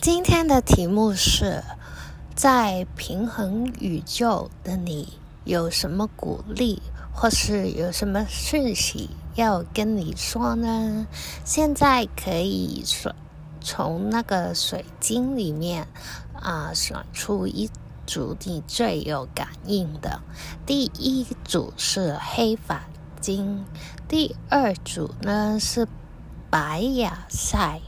[0.00, 1.64] 今天的题目是
[2.34, 6.80] 在平衡宇宙的你有什么鼓励，
[7.12, 11.06] 或是有什么讯息要跟你说呢？
[11.44, 13.14] 现在可以选
[13.60, 15.88] 从那个水晶里面
[16.34, 17.68] 啊、选出一
[18.06, 20.20] 组你最有感应的。
[20.66, 22.84] 第一组是黑发
[23.20, 23.64] 晶，
[24.06, 25.88] 第二组呢是
[26.50, 27.80] 白亚赛。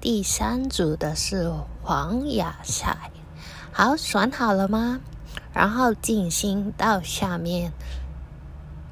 [0.00, 1.52] 第三组的是
[1.82, 3.10] 黄亚赛，
[3.72, 5.00] 好，选好了吗？
[5.52, 7.72] 然后静心到下面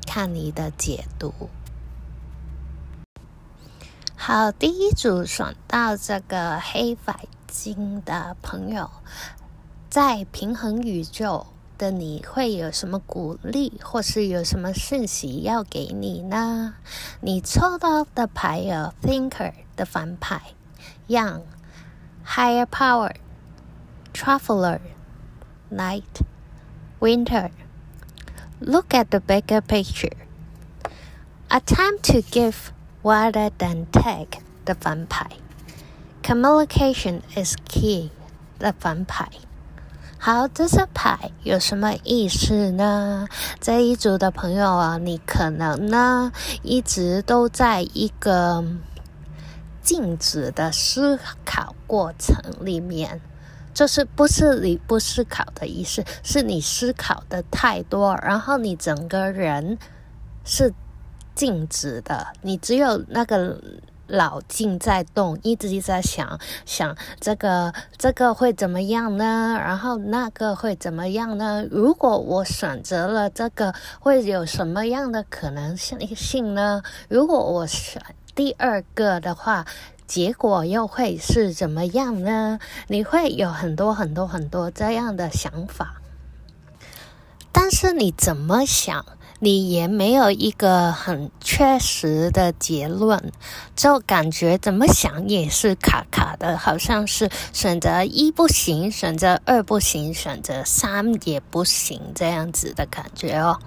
[0.05, 1.33] 看你的解读。
[4.17, 8.91] 好，第一组选到这个黑发晶的朋友，
[9.89, 11.47] 在平衡宇宙
[11.79, 16.75] 的你会有什么鼓励，或是有什么讯息要给你呢？
[17.21, 20.56] 你抽到的牌有 Thinker 的反牌。
[21.08, 21.44] Young,
[22.24, 23.12] higher power,
[24.14, 24.80] traveler,
[25.70, 26.22] night,
[27.00, 27.52] winter.
[28.60, 30.16] Look at the bigger picture.
[31.50, 32.72] Attempt to give
[33.04, 35.28] rather than take 的反牌。
[36.24, 38.12] Communication is key
[38.58, 39.28] 的反牌。
[40.18, 43.28] 好，这些牌有什么意思呢？
[43.60, 48.64] 这一组的朋友啊，你可能呢一直都在一个。
[49.87, 53.21] 静止的思考过程里面，
[53.73, 59.79] 就是不是你不思考的意思，是你思考的太多，然后你整个人
[60.45, 60.75] 是
[61.37, 63.63] 静止的，你只有那个
[64.09, 69.57] 脑筋在动，一直在想想这个这个会怎么样呢？
[69.57, 71.65] 然后那个会怎么样呢？
[71.71, 76.83] 如果我选择了这个，会有什么样的可能性呢？
[77.09, 78.03] 如果我选。
[78.37, 79.65] 第二个的话，
[80.07, 82.59] 结果又会是怎么样呢？
[82.87, 85.97] 你会有很多很多很多这样的想法，
[87.51, 89.07] 但是你怎么想，
[89.41, 93.33] 你也没有一个很确实的结论，
[93.75, 103.59] 就感觉怎么想也是卡卡的，好像是选择一不行，选择二不行，选择三也不行，这样子的感觉哦。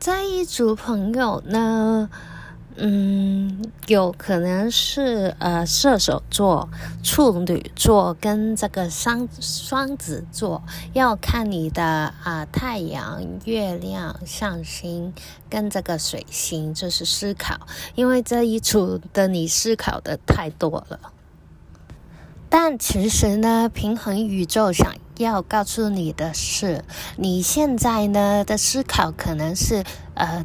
[0.00, 2.10] 这一组朋友呢，
[2.76, 6.68] 嗯，有可能是呃射手座、
[7.04, 10.60] 处女座跟这个双双子座，
[10.92, 15.14] 要看你的啊、太阳、月亮、上星
[15.48, 17.60] 跟这个水星，就是思考，
[17.94, 20.98] 因为这一组的你思考的太多了。
[22.48, 26.84] 但其实呢，平衡宇宙想要告诉你的是，
[27.16, 30.44] 你现在呢的思考可能是呃。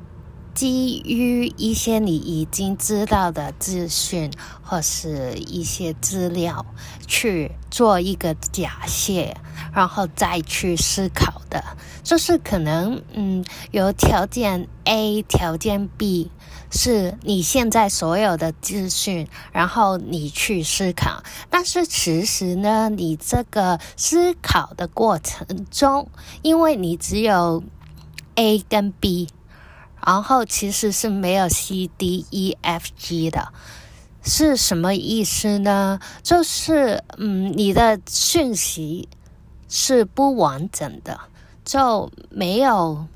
[0.59, 4.29] 基于一些你已经知道的资讯
[4.61, 6.65] 或是一些资料
[7.07, 9.33] 去做一个假设，
[9.73, 11.63] 然后再去思考的，
[12.03, 16.29] 就是可能嗯有条件 A 条件 B
[16.69, 26.09] 是你现在所有的资讯，然后你去思考，但是其实呢，你这个思考的过程中，
[26.41, 27.63] 因为你只有
[28.35, 29.29] A 跟 B。
[30.05, 33.53] 然后其实是没有 C D E F G 的，
[34.23, 35.99] 是什么意思呢？
[36.23, 39.07] 就是嗯，你的讯息
[39.67, 41.19] 是不完整的，
[41.63, 43.07] 就没有。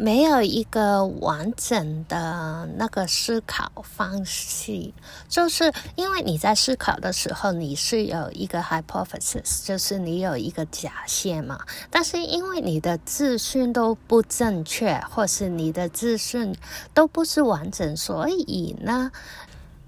[0.00, 4.92] 没有一个完整的那个思考方式，
[5.28, 11.58] 就是因为你在思考的时候，你是有一个 hypothesis，就是你有一个假设嘛。
[11.90, 16.54] 但是因为你的资讯都不正确，或是你的资讯
[16.94, 19.10] 都不是完整，所以呢，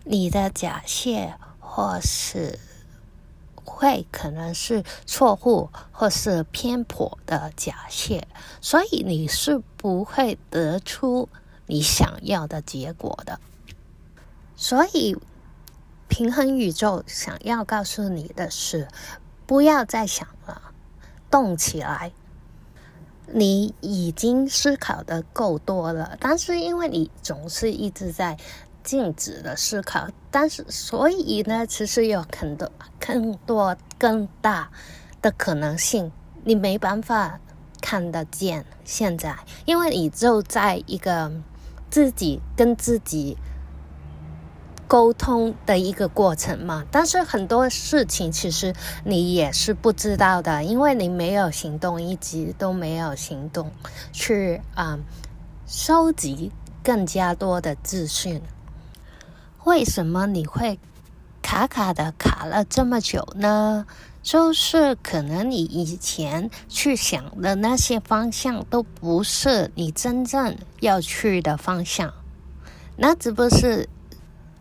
[0.03, 1.09] 你的假设
[1.60, 2.59] 或是。
[3.62, 8.21] 会可能是错误或是偏颇的假设，
[8.60, 11.31] 所以你是不会得出
[11.67, 13.41] 你想要的结果的。
[14.55, 15.17] 所以，
[16.07, 18.89] 平衡宇宙想要告诉你的是，
[19.47, 20.60] 不要再想了，
[21.31, 22.13] 动起来。
[23.33, 28.37] 你已经思考的够多了，但是因为你总是一直在。
[28.83, 34.71] 静止的思考，但是所以呢，其实有很多、更多、更大
[35.21, 36.10] 的可能性，
[36.45, 37.39] 你没办法
[37.80, 38.65] 看得见。
[38.84, 41.32] 现在，因为你就在一个
[41.91, 43.36] 自己跟自己
[44.86, 46.84] 沟通的一个过程嘛。
[46.91, 48.74] 但是很多事情其实
[49.04, 53.71] 你也是不知道的，因为你没有行动，一直都没有行动
[54.12, 54.98] 去啊、
[55.66, 58.42] 收集更加多的资讯。
[59.65, 60.78] 为什么你会
[61.42, 63.86] 卡卡的卡了这么久呢？
[64.22, 72.13] 就是可能你以前去想的那些方向都不是你真正要去的方向，
[72.97, 73.89] 那只不过是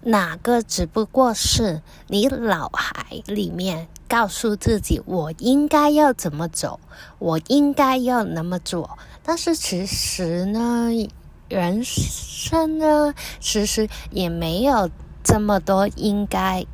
[0.02, 0.62] 哪个？
[0.62, 6.80] 只不过是你脑海里面告诉自己我应该要怎么走，
[7.20, 8.98] 我应该要那么做。
[9.24, 10.90] 但是其实呢，
[11.50, 14.90] 人生呢，其实也没有
[15.22, 16.66] 这么多应该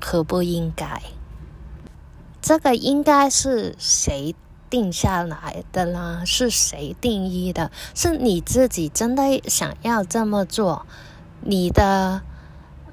[0.00, 1.02] 和不应该。
[2.40, 4.34] 这个应该是谁
[4.70, 6.22] 定下来的呢？
[6.24, 7.70] 是谁定义的？
[7.94, 10.86] 是你自己真的想要这么做？
[11.40, 12.22] 你的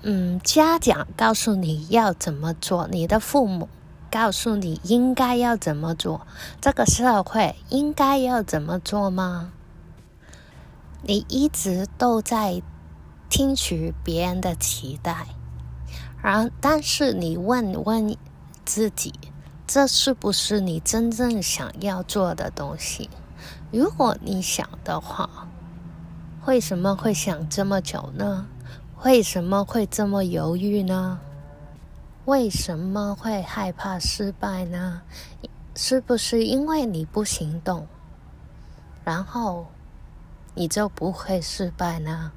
[0.02, 2.88] 嗯，家长告诉你要怎么做？
[2.92, 3.68] 你的父母
[4.12, 6.26] 告诉你应该要怎么做？
[6.62, 9.52] 这个社会应该要怎么做吗？
[11.02, 12.62] 你一直都在
[13.30, 15.28] 听取别人的期待，
[16.22, 18.16] 然但是你问问
[18.64, 19.14] 自己。
[19.68, 23.10] 这是不是你真正想要做的东西？
[23.72, 25.48] 如果你想的话，
[26.46, 28.48] 为什么会想这么久呢？
[29.04, 31.20] 为什么会这么犹豫呢？
[32.26, 35.02] 为什么会害怕失败呢？
[35.76, 37.88] 是不是因为你不行动，
[39.04, 39.68] 然后
[40.54, 42.32] 你就不会失败呢？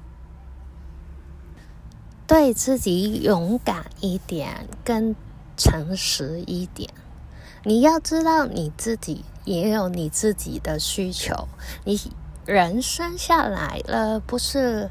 [2.27, 5.15] 对自己勇敢一点，更
[5.55, 6.89] 诚实一点。
[7.63, 11.47] 你要知道，你自己也有你自己的需求。
[11.83, 11.99] 你
[12.45, 14.89] 人生下来了，不是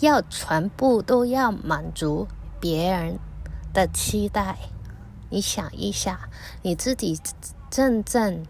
[0.00, 2.26] 要全部都要满足
[2.58, 3.18] 别人
[3.74, 4.56] 的期待。
[5.28, 6.28] 你想一下，
[6.62, 7.20] 你自己
[7.70, 8.44] 真正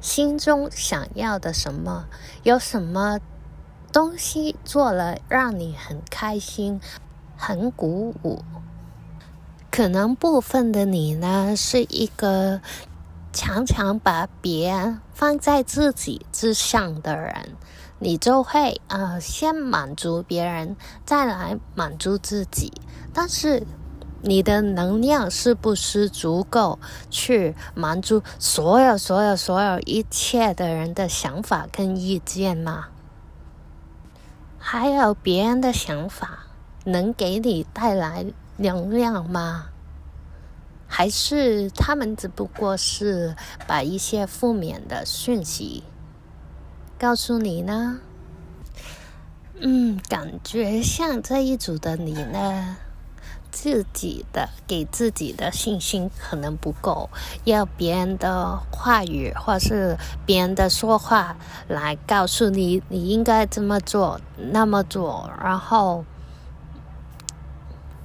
[0.00, 2.06] 心中想要的什么？
[2.42, 3.20] 有什么
[3.92, 6.80] 东西做了让你很开心、
[7.36, 8.42] 很鼓舞？
[9.70, 12.60] 可能部分的你呢，是一个
[13.40, 17.54] 常常把别人放在自己之上的人，
[18.00, 20.76] 你就会呃先满足别人，
[21.06, 22.72] 再来满足自己。
[23.14, 23.64] 但是
[24.22, 26.80] 你的能量是不是足够
[27.10, 32.86] 去满足所有、所有、所有一切的人的想法跟意见吗？
[34.58, 36.40] 还有别人的想法
[36.84, 38.26] 能给你带来
[38.56, 39.66] 能量吗？
[40.88, 43.36] 还是他们只不过是
[43.66, 45.84] 把一些负面的讯息
[46.98, 48.00] 告诉你呢？
[49.60, 52.76] 嗯，感觉像这一组的你呢，
[53.50, 57.10] 自己的给自己的信心可能不够，
[57.44, 61.36] 要别人的话语或是别人的说话
[61.66, 66.04] 来告诉你你应该这么做那么做，然后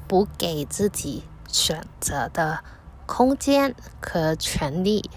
[0.07, 2.59] 不给自己选择的
[3.05, 5.09] 空间和权利，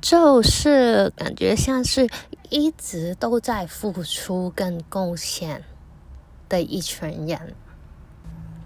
[0.00, 2.08] 就是感觉像是
[2.50, 5.64] 一直都在付出跟贡献
[6.48, 7.54] 的一群人。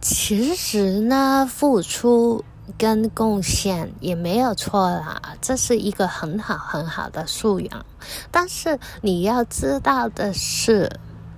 [0.00, 2.44] 其实呢，付出
[2.78, 7.86] 跟贡献也没有错啦，这是一个很好很好的素养。
[8.30, 10.90] 但是你要知道的是，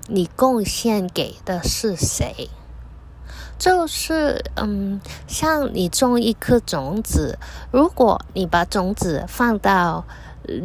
[0.06, 2.48] 你贡献给的是谁？
[3.58, 7.38] 就是嗯，像你种一颗种子，
[7.70, 10.04] 如果你把种子放到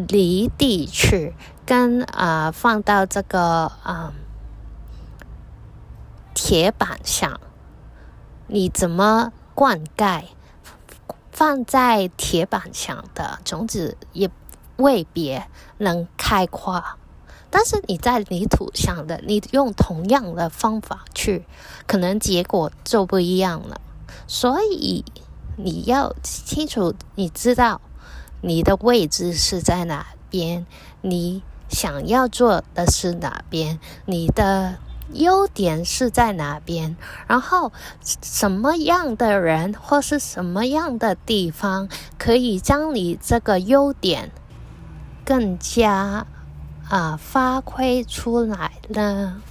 [0.08, 1.34] 离地去，
[1.66, 4.14] 跟啊、放到这个啊、
[6.34, 7.40] 铁板上，
[8.48, 10.24] 你怎么灌溉？
[11.32, 14.30] 放在铁板上的种子也
[14.76, 15.42] 未必
[15.78, 16.98] 能开花。
[17.52, 21.46] 但是你在泥土上的，你用同样的方法去，
[21.88, 23.82] 可能结果就不一样了。
[24.28, 25.04] 所以
[25.58, 27.82] 你要清楚，你知道
[28.42, 30.66] 你的位置是在哪边，
[31.02, 34.78] 你想要做的是哪边，你的
[35.14, 36.96] 优点是在哪边，
[37.28, 37.72] 然后
[38.22, 41.90] 什么样的人或是什么样的地方
[42.20, 44.32] 可以将你这个优点
[45.26, 46.28] 更加。
[46.90, 49.42] 啊，发挥出来了。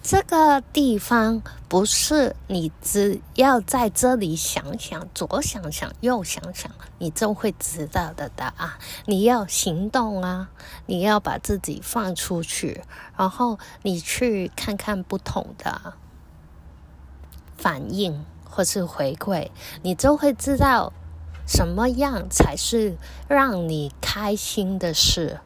[0.00, 8.70] 这个地方不是你只要在这里想想，左想想，右想想，你就会知道的答案。
[9.06, 10.50] 你要行动啊，
[10.86, 12.82] 你要把自己放出去，
[13.16, 15.94] 然后你去看看不同的
[17.56, 19.50] 反应或是回馈，
[19.82, 20.92] 你就会知道
[21.48, 22.96] 什么样才是
[23.26, 25.40] 让你开心的事。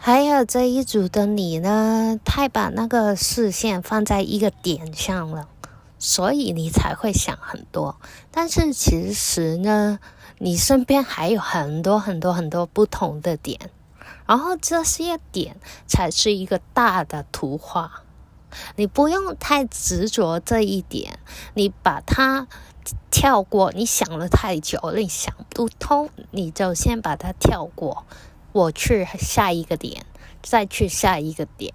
[0.00, 5.48] 还有这一组的你呢，太把那个视线放在一个点上了，
[5.98, 8.00] 所以你才会想很多。
[8.30, 9.98] 但是其实呢，
[10.38, 13.70] 你身边还有很多很多很多不同的点，
[14.24, 18.04] 然后这些点才是一个大的图画。
[18.76, 21.18] 你不用太执着这一点，
[21.54, 22.46] 你把它
[23.10, 23.72] 跳过。
[23.72, 28.06] 你想了太久了，你想不通，你就先把它跳过。
[28.52, 30.04] 我去下一个点，
[30.42, 31.74] 再去下一个点。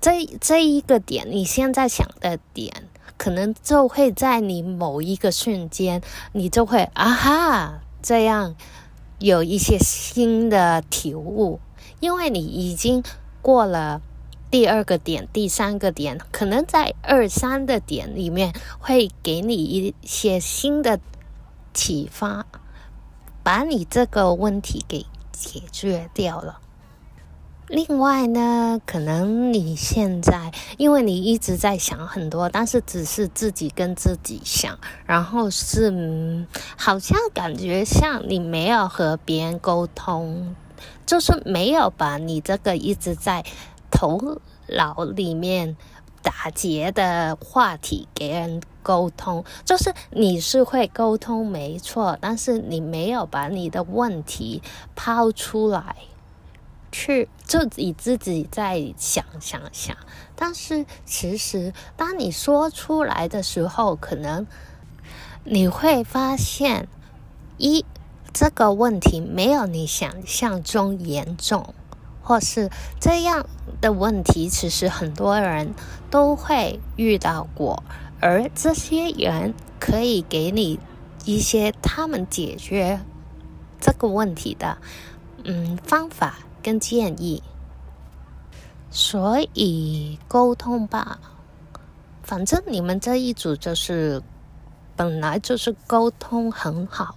[0.00, 8.56] 这这一个点，你现在想的点，可能就会在你某一个瞬间，你就会啊哈，这样
[9.18, 11.60] 有一些新的体悟，
[12.00, 13.02] 因为你已经
[13.40, 14.02] 过了。
[14.50, 21.00] 第二个点，第三个点，可能在二三的点里面会给你一些新的
[21.72, 22.44] 启发，
[23.42, 26.60] 把你这个问题给解决掉了。
[27.68, 36.46] 另外呢，可能你现在因为你一直在想很多，但是只是自己跟自己想，然后是，
[36.76, 40.54] 好像感觉像你没有和别人沟通，
[41.06, 43.44] 就是没有把你这个一直在。
[43.94, 45.76] 头脑里面
[46.22, 54.62] 打结的话题给人沟通，就是你是会沟通没错，但是你没有把你的问题
[54.94, 55.96] 抛出来，
[56.90, 59.96] 去就你自己在想想想。
[60.34, 64.46] 但是其实当你说出来的时候，可能
[65.44, 66.88] 你会发现，
[67.58, 67.84] 一
[68.32, 71.74] 这个问题没有你想象中严重。
[72.22, 73.44] 或是这样
[73.80, 75.74] 的问题，其实很多人
[76.08, 77.82] 都会遇到过，
[78.20, 80.78] 而这些人可以给你
[81.24, 83.00] 一些他们解决
[83.80, 84.78] 这个问题的
[85.44, 87.42] 嗯方法跟建议。
[88.90, 91.18] 所以沟通吧，
[92.22, 94.22] 反正你们这一组就是
[94.94, 97.16] 本来就是沟通很好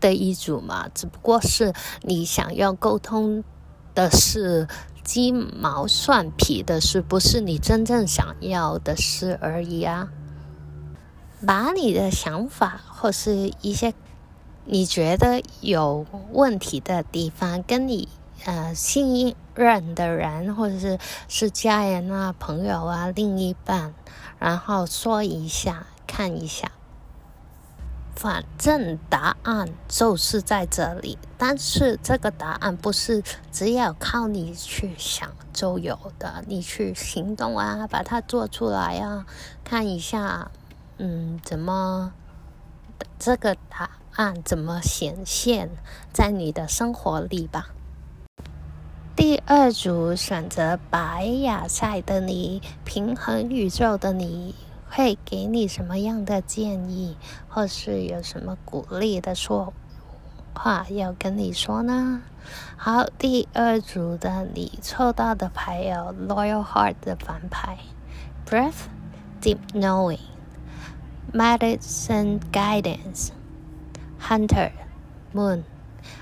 [0.00, 3.44] 的一组嘛，只不过是你想要沟通。
[3.94, 4.68] 的是
[5.04, 10.08] 鸡毛蒜皮的事，不是你真正想要的事而已啊！
[11.44, 13.92] 把你的想法或是一些
[14.64, 18.08] 你觉得有问题的地方，跟你
[18.44, 23.92] 呃信任的人，或者是是家人啊、朋友啊、另一半，
[24.38, 26.70] 然后说一下，看一下。
[28.22, 39.26] 反正答案就是在这里，但是这个答案不是只有靠你去想就有的，你去行动啊，把它做出来啊，
[39.64, 40.52] 看一下，
[40.98, 42.12] 嗯，怎么
[43.18, 45.68] 这个答案怎么显现
[46.12, 47.70] 在你的生活里吧。
[49.16, 54.54] 第二组选择白亚赛的你，平衡宇宙的你。
[54.94, 57.16] 会给你什么样的建议，
[57.48, 59.72] 或是有什么鼓励的说
[60.54, 62.20] 话要跟你说呢？
[62.76, 67.78] 好，第二组的你抽到的牌有 Loyal Heart 的反牌
[68.46, 68.88] ，Breath,
[69.40, 70.18] Deep Knowing,
[71.32, 73.30] Medicine Guidance,
[74.20, 74.72] Hunter,
[75.32, 75.62] Moon,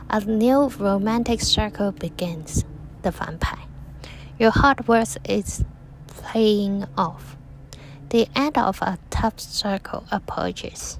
[0.07, 2.63] A New Romantic Circle Begins
[3.03, 3.59] 的反牌
[4.39, 5.65] ，Your Hard Work is
[6.23, 7.40] Playing off。
[8.11, 10.97] The end of a tough circle approaches。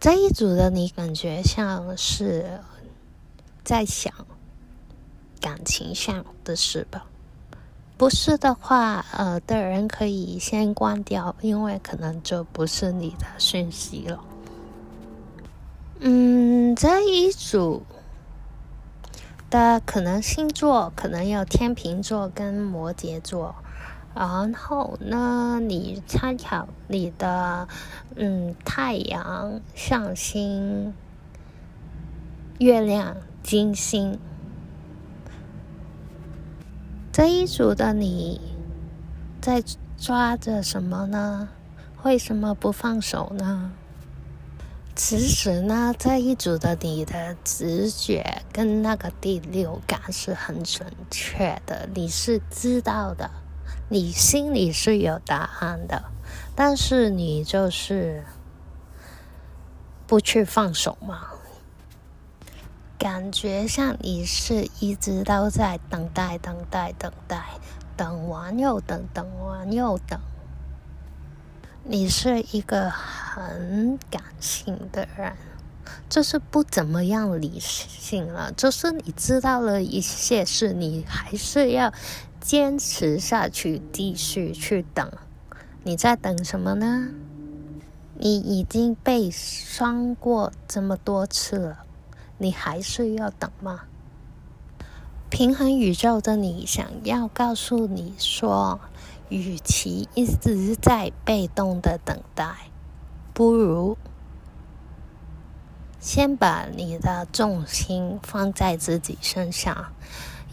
[0.00, 2.60] 这一组的你感觉像是
[3.62, 4.12] 在想
[5.40, 7.06] 感情上的事吧？
[7.96, 14.24] 不是的话，呃，的人可以先关掉，因为可能就不是你的讯息了。
[16.00, 17.84] 嗯，这一组
[19.48, 23.54] 的可能星座可能有天秤座跟摩羯座。
[24.18, 27.68] 然后呢，你参考你的
[28.14, 30.94] 嗯太阳、上星、
[32.58, 34.18] 月亮、金星
[37.12, 38.40] 这一组的你
[39.42, 39.62] 在
[39.98, 41.50] 抓着什么呢？
[42.02, 43.72] 为什么不放手呢？
[44.94, 53.30] 其实呢，这一组的你的直觉跟那个第六感是很准确的，你是知道的。
[53.88, 56.04] 你心里是有答案的，
[56.54, 58.24] 但是你就是
[60.06, 61.28] 不去放手嘛？
[62.98, 67.44] 感觉像你是一直都在等待、等待、等待，
[67.96, 70.18] 等完又等，等完又等。
[71.84, 75.34] 你是一个很感性的人，
[76.08, 81.92] 就是不怎么样理性了，就是你知道了一些事，你还是要。
[82.46, 85.10] 坚持下去，继续去等
[85.82, 87.08] 你在等什么呢？
[88.16, 91.84] 你已经被伤过这么多次了，
[92.38, 93.86] 你还是要等吗？
[95.28, 98.78] 平衡宇宙的你想要告诉你说，
[99.28, 102.70] 与其一直在被动的等待，
[103.34, 103.98] 不如
[105.98, 109.92] 先把你的重心放在自己身上。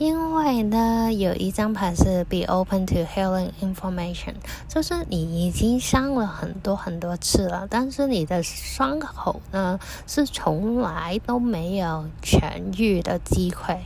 [0.04, 4.34] 因为呢，有一张牌是 Be open to healing information，
[4.68, 13.80] 就是你已经伤了很多很多次了，但是你的伤口呢，是从来都没有痊愈的机会。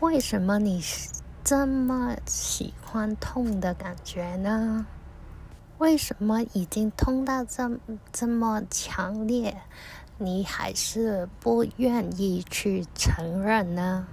[0.00, 0.82] 为什么你
[1.44, 4.86] 这么喜欢痛的感觉呢？
[5.78, 7.70] 为什么已经痛到这
[8.10, 9.56] 这么强烈？
[10.18, 14.06] 你还是不愿意去承认呢？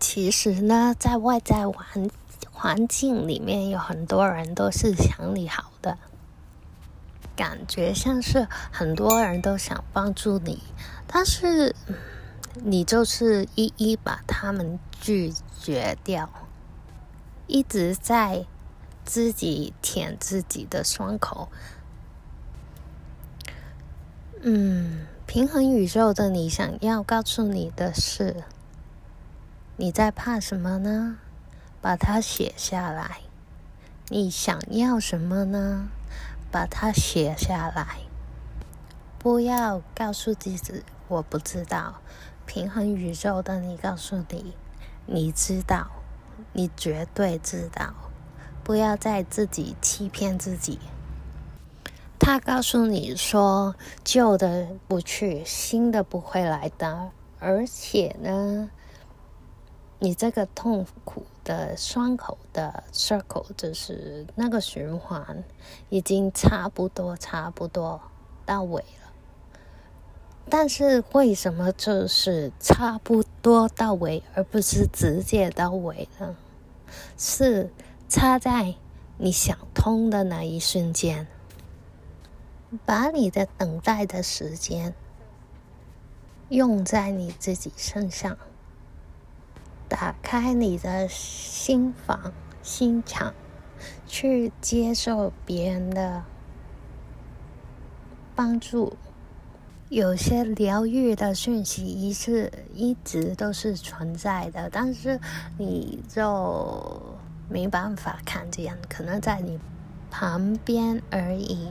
[0.00, 2.10] 其实呢，在外在环
[2.50, 5.98] 环境里面，有很多人都是想你好的，
[7.36, 10.62] 感觉像是很多人都想帮助你，
[11.06, 11.74] 但是
[12.54, 16.28] 你就是一一把他们拒绝掉，
[17.46, 18.46] 一直在
[19.04, 21.48] 自己舔自己的伤口。
[24.46, 28.44] 嗯，平衡宇宙的你想要告诉你的是，
[29.78, 31.16] 你在怕什么呢？
[31.80, 33.20] 把它写下来。
[34.10, 35.88] 你想要什么呢？
[36.50, 38.00] 把它写下来。
[39.18, 42.02] 不要告诉自己我不知道。
[42.44, 44.54] 平衡宇宙的你告诉你，
[45.06, 45.90] 你知道，
[46.52, 47.94] 你绝对知道。
[48.62, 50.78] 不要再自己欺骗自己。
[52.26, 57.10] 他告诉你说，旧的不去，新的不会来的。
[57.38, 58.70] 而且呢，
[59.98, 65.44] 你这个痛苦的伤口的 circle，就是那个循环，
[65.90, 68.00] 已经差不多、差不多
[68.46, 69.12] 到尾了。
[70.48, 76.34] 但是为什么就是差不多到尾，而不是直接到尾呢？
[77.18, 77.70] 是
[78.08, 78.74] 差在
[79.18, 81.26] 你想通的那一瞬间。
[82.84, 84.94] 把你的等待的时间
[86.48, 88.36] 用在你自己身上，
[89.88, 92.32] 打开你的心房、
[92.62, 93.34] 心肠，
[94.06, 96.24] 去接受别人的
[98.34, 98.96] 帮助。
[99.90, 105.20] 有些疗愈的讯息一直一直都是存在的，但是
[105.58, 107.00] 你就
[107.48, 109.60] 没办法看见，可能在你
[110.10, 111.68] 旁边而已。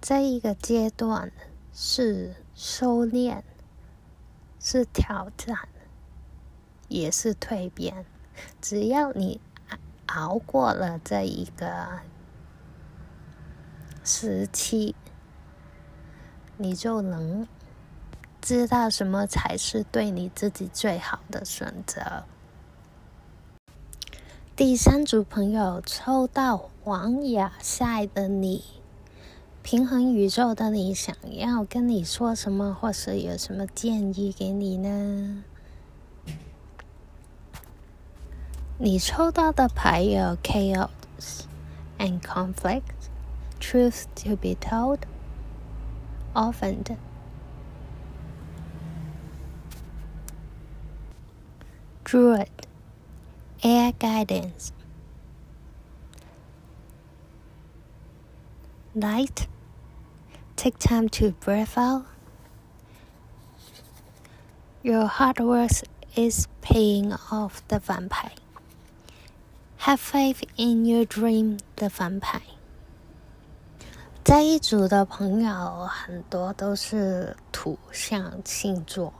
[0.00, 1.30] 这一个阶段
[1.74, 3.44] 是修炼，
[4.58, 5.68] 是挑战，
[6.88, 8.06] 也是蜕变。
[8.62, 9.42] 只要你
[10.06, 12.00] 熬过了这一个
[14.02, 14.94] 时期，
[16.56, 17.46] 你就能
[18.40, 22.24] 知道什么才是对你自己最好的选择。
[24.56, 28.79] 第三组朋友抽到黄亚赛的你。
[29.62, 35.44] 平衡宇宙的你想要跟你说什么，或是有什么建议给你呢？
[38.78, 41.42] 你抽到的牌有 Chaos
[41.98, 42.82] and Conflict,
[43.60, 45.00] Truth to be told,
[46.32, 46.96] Often,
[52.02, 52.48] Druid,
[53.60, 54.70] Air Guidance,
[58.92, 59.46] Light.
[60.56, 62.06] Take time to breathe out.
[64.82, 65.70] Your hard work
[66.16, 68.32] is paying off the 反牌。
[69.82, 72.42] Have faith in your dream 的反牌。
[74.24, 79.12] 这一组的朋友很多都是土象星座，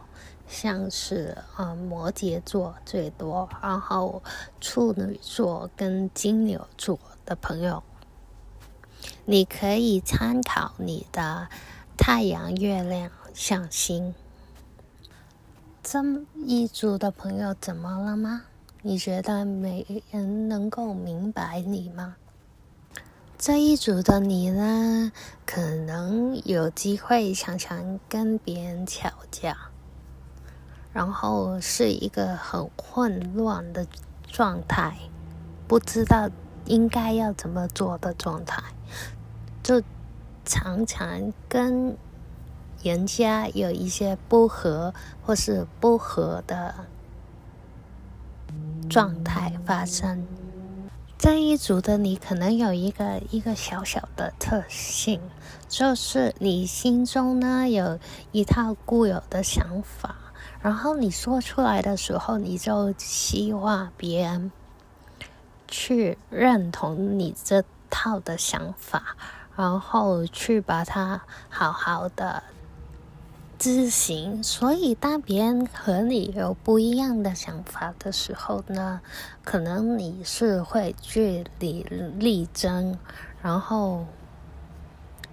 [0.48, 4.20] 像是呃摩羯座最多，然后
[4.60, 7.80] 处女座跟金牛座的朋友。
[9.24, 11.48] 你可以参考你的
[11.96, 14.14] 太阳、月亮、象星。
[15.82, 16.00] 这
[16.34, 18.42] 一组的朋友怎么了吗？
[18.82, 22.16] 你觉得没人能够明白你吗？
[23.36, 25.12] 这一组的你呢，
[25.46, 29.56] 可能有机会常常跟别人吵架，
[30.92, 33.86] 然后是一个很混乱的
[34.26, 34.96] 状态，
[35.66, 36.30] 不知道
[36.70, 38.62] 应该要怎么做的状态。
[39.62, 39.82] 就
[40.44, 41.96] 常常跟
[42.82, 46.74] 人家有一些不和或是不和的
[48.88, 50.24] 状态发生。
[51.18, 55.20] 这一组的你可能有一个一个小小的特性，
[55.68, 57.98] 就是你心中呢有
[58.32, 60.16] 一套固有的想法，
[60.62, 64.50] 然后你说出来的时候，你就希望别人
[65.70, 69.16] 去认同你这套的想法，
[69.56, 72.42] 然后去把它好好的。
[73.58, 79.02] 执行，所以当别人和你有不一样的想法的时候呢，
[79.44, 82.96] 可能你是会据理力争，
[83.42, 84.06] 然后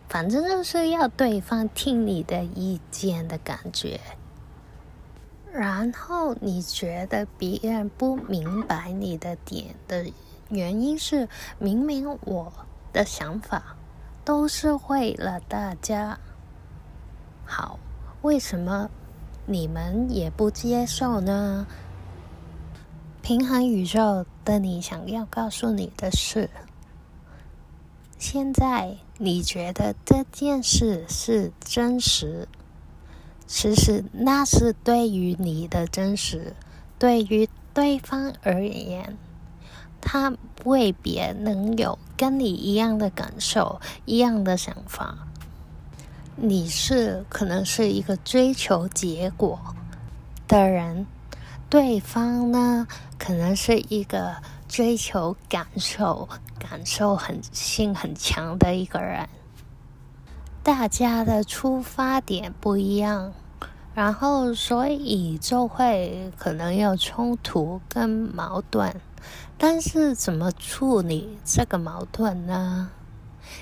[0.09, 4.01] 反正就是要对方听你的意见的感觉。
[5.53, 10.05] 然后你觉得别人不明白你的点的
[10.49, 11.27] 原因是，
[11.59, 12.51] 明明我
[12.93, 13.75] 的想法
[14.23, 16.17] 都是为了大家
[17.45, 17.77] 好。
[18.21, 18.89] 为什么
[19.45, 21.67] 你们也不接受呢？
[23.21, 26.49] 平衡宇宙的你想要告诉你的是：
[28.17, 32.47] 现在你觉得这件事是真实，
[33.45, 36.55] 其实那是对于你的真实，
[36.97, 39.17] 对于对方而言，
[40.01, 40.33] 他
[40.63, 45.17] 未必能有跟你一样的感受、一样的想法。
[46.35, 49.59] 你是可能是一个追求结果
[50.47, 51.07] 的人，
[51.69, 54.35] 对方呢，可能是一个
[54.67, 56.29] 追求感受、
[56.59, 59.27] 感受很性很强的一个人。
[60.61, 63.33] 大家的出发点不一样，
[63.95, 68.93] 然后所以就会可能有冲突跟矛盾。
[69.57, 72.89] 但是怎么处理这个矛盾呢？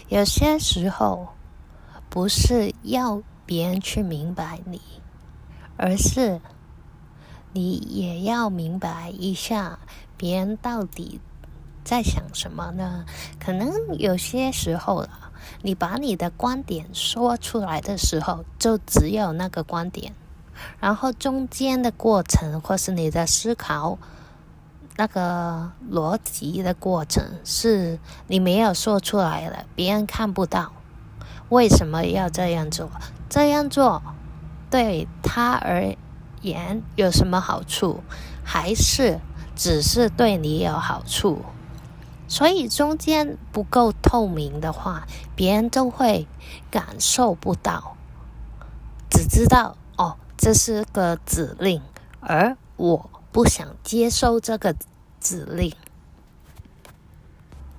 [0.10, 1.30] 有些时候。
[2.08, 4.80] 不是要别人去明白你，
[5.76, 6.40] 而是
[7.52, 9.80] 你也要明白一下
[10.16, 11.20] 别人到底
[11.84, 13.04] 在想什么呢？
[13.38, 15.10] 可能有些时候了，
[15.62, 20.14] 你把你的观点说出来的时候，就只有那个观点，
[20.80, 23.98] 然后中间的过程或是你的思考
[24.98, 30.72] 那个逻辑的过程，是你没有说出来了，别人看不到。
[31.50, 32.90] 为什么要这样做？
[33.30, 34.02] 这样做
[34.70, 35.96] 对他而
[36.42, 38.02] 言有什么好处？
[38.44, 39.20] 还是
[39.56, 41.42] 只是对你有好处？
[42.28, 45.06] 所以中间不够透明的话，
[45.36, 46.28] 别人都会
[46.72, 47.96] 感受不到，
[49.12, 51.82] 只知道哦，这是个指令，
[52.20, 54.74] 而我不想接受这个
[55.20, 55.76] 指令。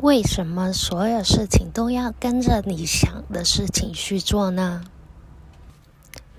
[0.00, 4.84] 为什么所有事情都要跟着你想的事情去做呢？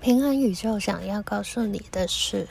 [0.00, 2.46] 平衡宇宙想要告诉你的是，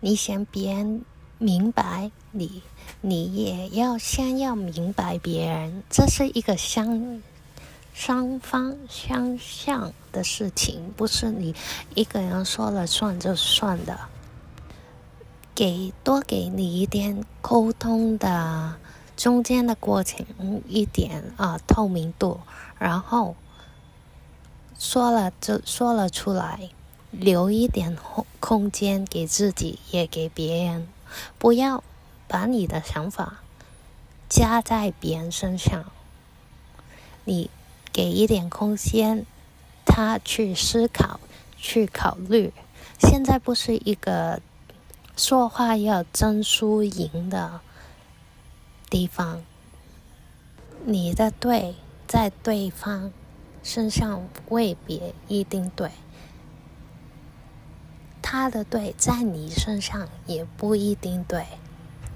[0.00, 1.06] 你想别人
[1.38, 2.62] 明白你，
[3.00, 7.22] 你也要先要明白别人，这是一个相
[7.94, 11.54] 双方相向的事情，不是你
[11.94, 13.98] 一个人说了算就算的。
[15.58, 18.76] 给多给你一点沟通的。
[19.16, 20.24] 中间的过程
[20.68, 22.38] 一点啊透明度，
[22.78, 23.34] 然后
[24.78, 26.70] 说了就说了出来，
[27.10, 30.86] 留一点空空间给自己也给别人，
[31.40, 31.82] 不要
[32.28, 33.40] 把你的想法
[34.28, 35.86] 加在别人身上。
[37.24, 37.50] 你
[37.92, 39.26] 给一点空间，
[39.84, 41.18] 他去思考
[41.56, 42.52] 去考虑。
[43.00, 44.40] 现在不是一个
[45.18, 47.60] 说话要争输赢的。
[48.90, 49.42] 地方，
[50.86, 51.74] 你的对
[52.06, 53.12] 在对方
[53.62, 55.90] 身上未必一定对，
[58.22, 61.44] 他的对在你身上也不一定对，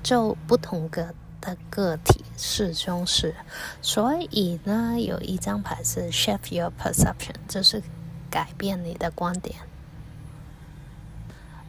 [0.02, 3.34] 就不同个的个体是中是。
[3.82, 7.82] 所以呢，有一张牌是 Shift Your Perception，就是
[8.30, 9.56] 改变你的观点。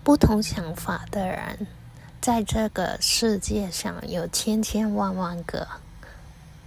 [0.04, 1.66] 不同想法的人。
[2.20, 5.68] 在这个世界上有千千万万个，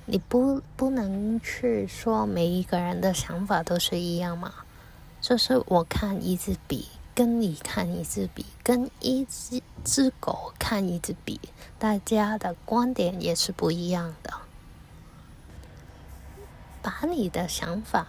[0.05, 4.53] 你不不能去说每一个人的想法都是一样嘛？
[5.21, 11.41] 就是我看一支笔，跟你看一支笔，跟一只只狗看一支笔，
[11.79, 14.33] 大家的观点也是不一样的。
[16.83, 18.07] 把你的想法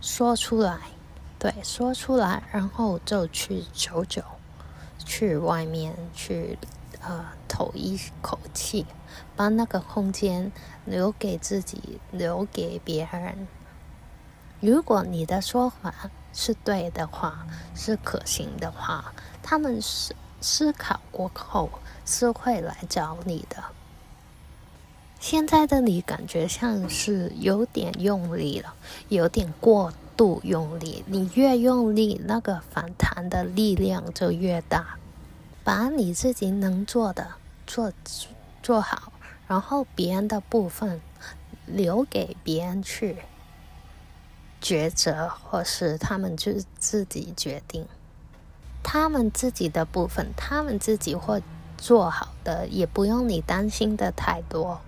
[0.00, 0.78] 说出来，
[1.38, 4.22] 对，说出来，然后就去走走，
[5.04, 6.58] 去外面去。
[7.06, 8.86] 呃，吐一口气，
[9.36, 10.50] 把那个空间
[10.86, 13.46] 留给自己，留给别人。
[14.60, 19.12] 如果你的说法是对的话，是可行的话，
[19.42, 21.68] 他们思思考过后
[22.06, 23.62] 是会来找你的。
[25.20, 28.74] 现在的你感觉像是有点用力了，
[29.10, 31.04] 有点过度用力。
[31.06, 34.96] 你越用力，那个反弹的力量就越大。
[35.62, 37.26] 把你自己能做的
[37.66, 37.90] 做
[38.62, 39.12] 做好，
[39.48, 41.00] 然后别人的部分
[41.64, 43.16] 留给别人去
[44.60, 47.86] 抉择，或是他们就自己决定。
[48.82, 51.42] 他们自己的部分，他们自己会
[51.78, 54.82] 做好的，也不用你担心的太多。